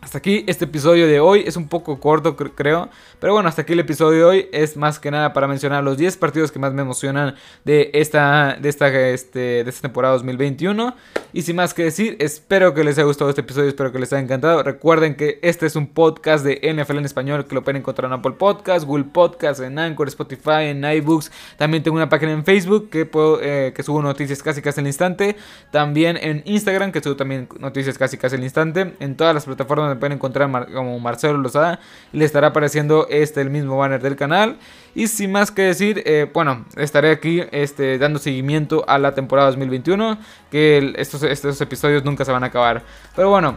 hasta 0.00 0.18
aquí 0.18 0.44
este 0.46 0.64
episodio 0.64 1.06
de 1.06 1.20
hoy. 1.20 1.42
Es 1.46 1.56
un 1.56 1.68
poco 1.68 1.98
corto, 1.98 2.36
creo. 2.36 2.88
Pero 3.20 3.32
bueno, 3.32 3.48
hasta 3.48 3.62
aquí 3.62 3.72
el 3.72 3.80
episodio 3.80 4.18
de 4.18 4.24
hoy. 4.24 4.48
Es 4.52 4.76
más 4.76 4.98
que 4.98 5.10
nada 5.10 5.32
para 5.32 5.48
mencionar 5.48 5.82
los 5.82 5.98
10 5.98 6.16
partidos 6.18 6.52
que 6.52 6.58
más 6.58 6.72
me 6.72 6.82
emocionan 6.82 7.34
de 7.64 7.90
esta, 7.94 8.56
de 8.60 8.68
esta, 8.68 8.88
este, 8.88 9.38
de 9.64 9.68
esta 9.68 9.82
temporada 9.82 10.14
2021. 10.14 10.94
Y 11.32 11.42
sin 11.42 11.56
más 11.56 11.74
que 11.74 11.84
decir, 11.84 12.16
espero 12.20 12.74
que 12.74 12.84
les 12.84 12.96
haya 12.96 13.06
gustado 13.06 13.28
este 13.28 13.40
episodio. 13.40 13.68
Espero 13.68 13.92
que 13.92 13.98
les 13.98 14.12
haya 14.12 14.22
encantado. 14.22 14.62
Recuerden 14.62 15.16
que 15.16 15.40
este 15.42 15.66
es 15.66 15.74
un 15.76 15.88
podcast 15.88 16.44
de 16.44 16.60
NFL 16.72 16.98
en 16.98 17.04
español 17.04 17.46
que 17.46 17.54
lo 17.54 17.64
pueden 17.64 17.80
encontrar 17.80 18.10
en 18.10 18.18
Apple 18.18 18.32
Podcast, 18.38 18.86
Google 18.86 19.04
Podcast, 19.12 19.60
en 19.60 19.78
Anchor, 19.78 20.08
Spotify, 20.08 20.68
en 20.68 20.84
iBooks. 20.84 21.30
También 21.56 21.82
tengo 21.82 21.96
una 21.96 22.08
página 22.08 22.32
en 22.32 22.44
Facebook 22.44 22.88
que, 22.88 23.04
puedo, 23.04 23.40
eh, 23.42 23.72
que 23.74 23.82
subo 23.82 24.00
noticias 24.00 24.42
casi 24.42 24.62
casi 24.62 24.80
al 24.80 24.86
instante. 24.86 25.36
También 25.72 26.16
en 26.16 26.42
Instagram 26.44 26.92
que 26.92 27.00
subo 27.00 27.16
también 27.16 27.48
noticias 27.58 27.98
casi 27.98 28.16
casi 28.16 28.36
al 28.36 28.44
instante. 28.44 28.94
En 29.00 29.16
todas 29.16 29.34
las 29.34 29.44
plataformas 29.44 29.97
pueden 29.98 30.14
encontrar 30.14 30.48
como 30.72 30.98
Marcelo 31.00 31.38
Lozada 31.38 31.80
y 32.12 32.18
le 32.18 32.24
estará 32.24 32.48
apareciendo 32.48 33.06
este 33.10 33.40
el 33.40 33.50
mismo 33.50 33.76
banner 33.76 34.00
del 34.00 34.16
canal. 34.16 34.58
Y 34.94 35.08
sin 35.08 35.32
más 35.32 35.50
que 35.50 35.62
decir, 35.62 36.02
eh, 36.06 36.30
bueno, 36.32 36.64
estaré 36.76 37.10
aquí 37.10 37.42
este, 37.52 37.98
dando 37.98 38.18
seguimiento 38.18 38.84
a 38.88 38.98
la 38.98 39.14
temporada 39.14 39.48
2021, 39.48 40.18
que 40.50 40.94
estos, 40.96 41.22
estos 41.22 41.60
episodios 41.60 42.04
nunca 42.04 42.24
se 42.24 42.32
van 42.32 42.42
a 42.42 42.46
acabar. 42.46 42.82
Pero 43.14 43.30
bueno, 43.30 43.56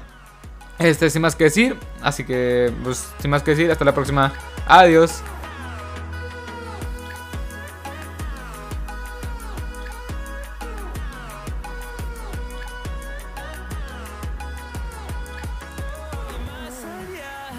este 0.80 1.10
sin 1.10 1.22
más 1.22 1.36
que 1.36 1.46
decir, 1.46 1.76
así 2.02 2.24
que 2.24 2.72
pues 2.84 3.12
sin 3.20 3.32
más 3.32 3.44
que 3.44 3.52
decir, 3.52 3.72
hasta 3.72 3.86
la 3.86 3.94
próxima. 3.94 4.34
Adiós. 4.68 5.24